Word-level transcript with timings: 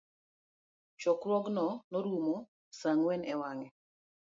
Chokruogno 0.99 1.67
norumo 1.91 2.35
sa 2.79 2.87
ang'wen 2.93 3.21
e 3.33 3.33
wange 3.41 3.67